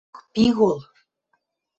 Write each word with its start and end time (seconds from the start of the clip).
—Ох, 0.17 0.19
пигол! 0.33 0.79